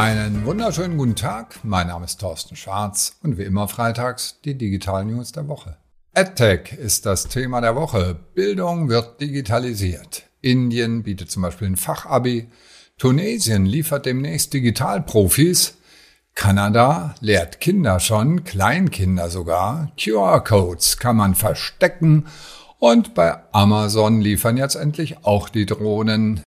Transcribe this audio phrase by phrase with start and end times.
[0.00, 1.58] Einen wunderschönen guten Tag.
[1.62, 5.76] Mein Name ist Thorsten Schwarz und wie immer freitags die Digital News der Woche.
[6.14, 8.18] EdTech ist das Thema der Woche.
[8.34, 10.22] Bildung wird digitalisiert.
[10.40, 12.48] Indien bietet zum Beispiel ein Fachabi.
[12.96, 15.76] Tunesien liefert demnächst Digitalprofis.
[16.34, 19.92] Kanada lehrt Kinder schon, Kleinkinder sogar.
[20.02, 22.26] QR-Codes kann man verstecken.
[22.78, 26.42] Und bei Amazon liefern jetzt endlich auch die Drohnen.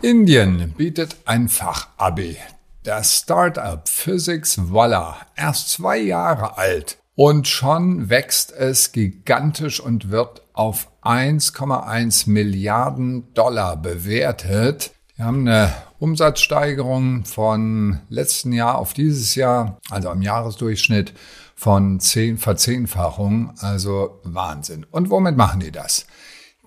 [0.00, 2.38] Indien bietet ein Fachabi.
[2.84, 10.42] Das Startup Physics Voila, erst zwei Jahre alt und schon wächst es gigantisch und wird
[10.52, 14.90] auf 1,1 Milliarden Dollar bewertet.
[15.14, 21.14] Wir haben eine Umsatzsteigerung von letzten Jahr auf dieses Jahr, also am Jahresdurchschnitt
[21.54, 24.86] von 10 Verzehnfachung, also Wahnsinn.
[24.90, 26.04] Und womit machen die das?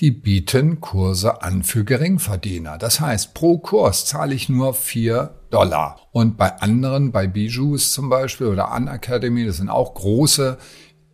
[0.01, 2.77] Die bieten Kurse an für Geringverdiener.
[2.77, 6.01] Das heißt, pro Kurs zahle ich nur vier Dollar.
[6.11, 10.57] Und bei anderen, bei Bijous zum Beispiel oder An Academy, das sind auch große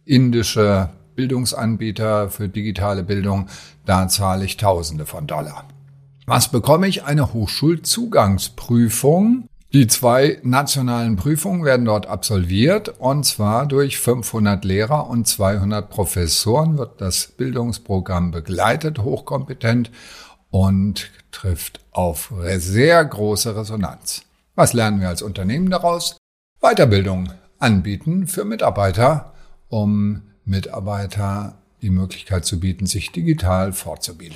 [0.03, 3.49] indische Bildungsanbieter für digitale Bildung,
[3.85, 5.65] da zahle ich Tausende von Dollar.
[6.25, 7.03] Was bekomme ich?
[7.03, 15.27] Eine Hochschulzugangsprüfung die zwei nationalen Prüfungen werden dort absolviert und zwar durch 500 Lehrer und
[15.27, 19.89] 200 Professoren wird das Bildungsprogramm begleitet, hochkompetent
[20.49, 24.23] und trifft auf sehr große Resonanz.
[24.55, 26.17] Was lernen wir als Unternehmen daraus?
[26.59, 29.33] Weiterbildung anbieten für Mitarbeiter,
[29.69, 34.35] um Mitarbeiter die Möglichkeit zu bieten, sich digital fortzubilden.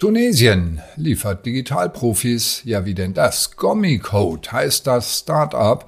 [0.00, 3.54] Tunesien liefert Digitalprofis, ja wie denn das?
[3.56, 5.84] Gommicode heißt das Startup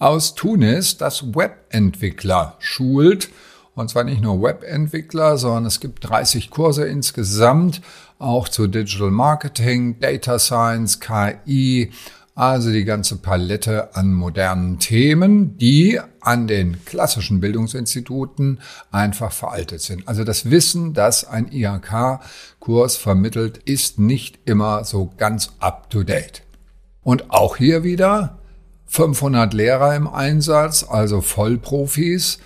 [0.00, 3.30] aus Tunis, das Webentwickler schult.
[3.76, 7.82] Und zwar nicht nur Webentwickler, sondern es gibt 30 Kurse insgesamt,
[8.18, 11.92] auch zu Digital Marketing, Data Science, KI,
[12.34, 20.08] also die ganze Palette an modernen Themen, die an den klassischen Bildungsinstituten einfach veraltet sind.
[20.08, 26.42] Also das Wissen, das ein IHK-Kurs vermittelt, ist nicht immer so ganz up-to-date.
[27.02, 28.38] Und auch hier wieder
[28.86, 32.38] 500 Lehrer im Einsatz, also Vollprofis.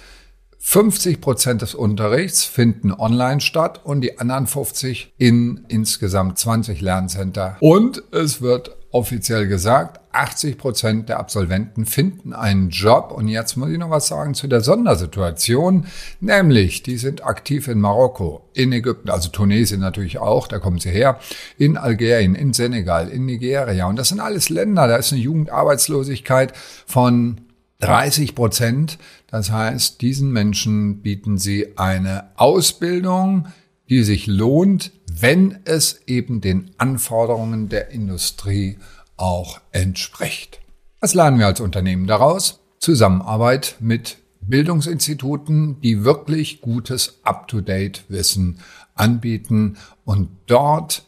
[0.58, 7.56] 50 Prozent des Unterrichts finden online statt und die anderen 50 in insgesamt 20 Lerncenter.
[7.60, 13.12] Und es wird offiziell gesagt, 80 Prozent der Absolventen finden einen Job.
[13.12, 15.86] Und jetzt muss ich noch was sagen zu der Sondersituation,
[16.20, 20.90] nämlich die sind aktiv in Marokko, in Ägypten, also Tunesien natürlich auch, da kommen sie
[20.90, 21.18] her,
[21.58, 23.86] in Algerien, in Senegal, in Nigeria.
[23.86, 26.54] Und das sind alles Länder, da ist eine Jugendarbeitslosigkeit
[26.86, 27.42] von
[27.80, 28.96] 30 Prozent.
[29.26, 33.48] Das heißt, diesen Menschen bieten sie eine Ausbildung,
[33.88, 38.78] die sich lohnt, wenn es eben den Anforderungen der Industrie
[39.16, 40.60] auch entspricht.
[41.00, 42.60] Was lernen wir als Unternehmen daraus?
[42.78, 48.60] Zusammenarbeit mit Bildungsinstituten, die wirklich gutes Up-to-Date-Wissen
[48.94, 51.04] anbieten und dort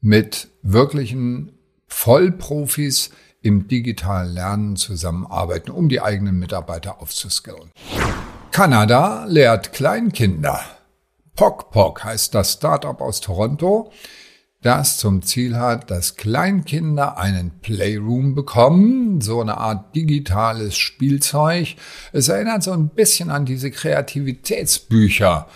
[0.00, 1.52] mit wirklichen
[1.86, 3.10] Vollprofis
[3.42, 7.70] im digitalen Lernen zusammenarbeiten, um die eigenen Mitarbeiter aufzuskillen.
[8.50, 10.60] Kanada lehrt Kleinkinder
[11.36, 13.90] PokPok heißt das Startup aus Toronto,
[14.62, 21.76] das zum Ziel hat, dass Kleinkinder einen Playroom bekommen, so eine Art digitales Spielzeug.
[22.12, 25.48] Es erinnert so ein bisschen an diese Kreativitätsbücher,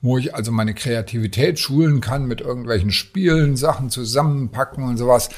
[0.00, 5.30] wo ich also meine Kreativität schulen kann mit irgendwelchen Spielen, Sachen zusammenpacken und sowas.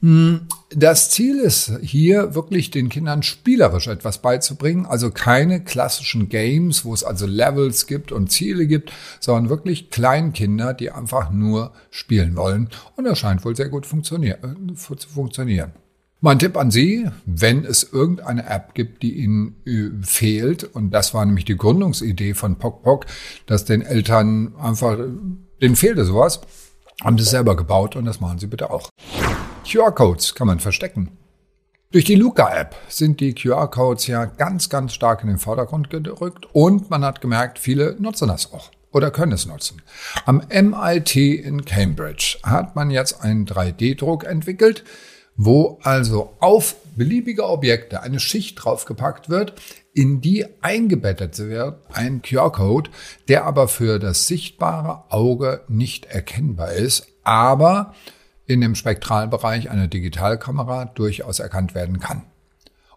[0.00, 6.84] Hm, das Ziel ist hier wirklich den Kindern spielerisch etwas beizubringen, also keine klassischen Games,
[6.84, 12.36] wo es also Levels gibt und Ziele gibt, sondern wirklich Kleinkinder, die einfach nur spielen
[12.36, 12.68] wollen.
[12.96, 15.72] Und das scheint wohl sehr gut funktionier äh, zu funktionieren.
[16.20, 21.12] Mein Tipp an Sie, wenn es irgendeine App gibt, die Ihnen äh, fehlt, und das
[21.12, 23.06] war nämlich die Gründungsidee von PokPok,
[23.46, 24.96] dass den Eltern einfach,
[25.60, 26.40] denen fehlte sowas,
[27.02, 28.90] haben Sie selber gebaut und das machen Sie bitte auch.
[29.68, 31.18] QR-Codes kann man verstecken.
[31.90, 36.90] Durch die Luca-App sind die QR-Codes ja ganz, ganz stark in den Vordergrund gerückt und
[36.90, 39.82] man hat gemerkt, viele nutzen das auch oder können es nutzen.
[40.24, 44.84] Am MIT in Cambridge hat man jetzt einen 3D-Druck entwickelt,
[45.36, 49.52] wo also auf beliebige Objekte eine Schicht draufgepackt wird,
[49.92, 52.90] in die eingebettet wird ein QR-Code,
[53.28, 57.94] der aber für das sichtbare Auge nicht erkennbar ist, aber
[58.48, 62.22] in dem Spektralbereich einer Digitalkamera durchaus erkannt werden kann.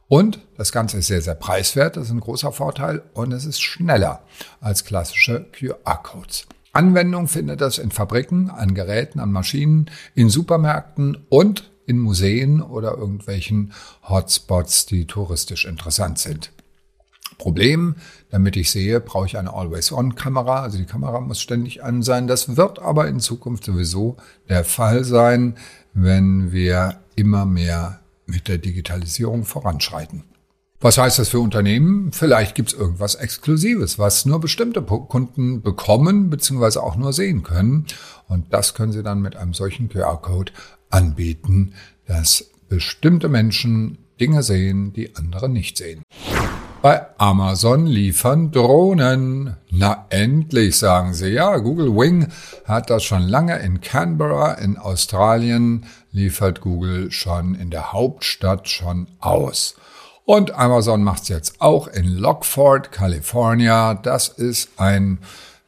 [0.08, 3.62] Und das Ganze ist sehr, sehr preiswert, das ist ein großer Vorteil und es ist
[3.62, 4.24] schneller
[4.60, 6.48] als klassische QR-Codes.
[6.74, 12.98] Anwendung findet das in Fabriken, an Geräten, an Maschinen, in Supermärkten und in Museen oder
[12.98, 13.74] irgendwelchen
[14.08, 16.52] Hotspots, die touristisch interessant sind.
[17.42, 17.96] Problem,
[18.30, 22.28] damit ich sehe, brauche ich eine Always-On-Kamera, also die Kamera muss ständig an sein.
[22.28, 24.18] Das wird aber in Zukunft sowieso
[24.48, 25.56] der Fall sein,
[25.96, 30.24] wenn wir immer mehr mit der Digitalisierung voranschreiten.
[30.82, 32.12] Was heißt das für Unternehmen?
[32.12, 36.78] Vielleicht gibt es irgendwas Exklusives, was nur bestimmte Kunden bekommen bzw.
[36.78, 37.88] auch nur sehen können.
[38.28, 40.52] Und das können Sie dann mit einem solchen QR-Code
[40.92, 41.74] anbieten,
[42.06, 46.04] dass bestimmte Menschen Dinge sehen, die andere nicht sehen.
[46.82, 49.56] Bei Amazon liefern Drohnen.
[49.70, 51.28] Na endlich, sagen sie.
[51.28, 52.30] Ja, Google Wing
[52.66, 59.06] hat das schon lange in Canberra in Australien, liefert Google schon in der Hauptstadt schon
[59.20, 59.76] aus.
[60.26, 63.94] Und Amazon macht es jetzt auch in Lockford, California.
[63.94, 65.20] Das ist ein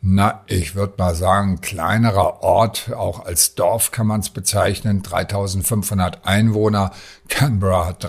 [0.06, 6.28] na, ich würde mal sagen, kleinerer Ort, auch als Dorf kann man es bezeichnen, 3500
[6.28, 6.92] Einwohner.
[7.30, 8.04] Canberra hat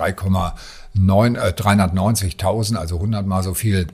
[0.97, 3.87] 3,9, äh, 390.000, also 100 mal so viel.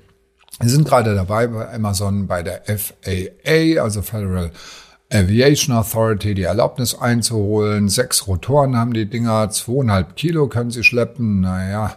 [0.61, 4.51] Wir sind gerade dabei bei Amazon bei der FAA, also Federal
[5.13, 7.89] Aviation Authority, die Erlaubnis einzuholen.
[7.89, 11.41] Sechs Rotoren haben die Dinger, zweieinhalb Kilo können sie schleppen.
[11.41, 11.97] Naja,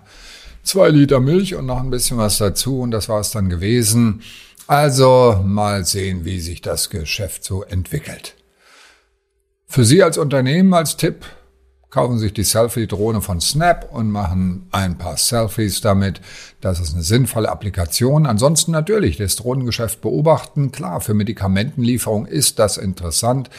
[0.64, 4.22] zwei Liter Milch und noch ein bisschen was dazu und das war es dann gewesen.
[4.66, 8.36] Also mal sehen, wie sich das Geschäft so entwickelt.
[9.68, 11.26] Für Sie als Unternehmen als Tipp,
[11.94, 16.22] kaufen sich die Selfie-Drohne von Snap und machen ein paar Selfies damit.
[16.60, 18.26] Das ist eine sinnvolle Applikation.
[18.26, 20.72] Ansonsten natürlich das Drohnengeschäft beobachten.
[20.72, 23.52] Klar, für Medikamentenlieferung ist das interessant,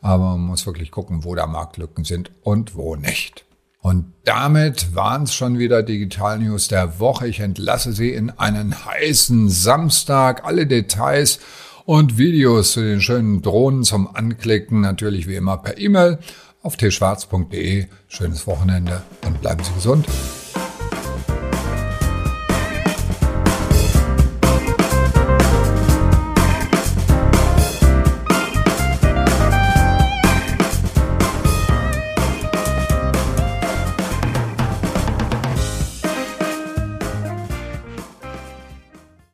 [0.00, 3.44] aber man muss wirklich gucken, wo da Marktlücken sind und wo nicht.
[3.82, 7.28] Und damit waren es schon wieder Digital News der Woche.
[7.28, 10.46] Ich entlasse Sie in einen heißen Samstag.
[10.46, 11.40] Alle Details
[11.84, 16.18] und Videos zu den schönen Drohnen zum Anklicken natürlich wie immer per E-Mail
[16.62, 17.86] auf tschwarz.de.
[18.08, 20.06] Schönes Wochenende und bleiben Sie gesund.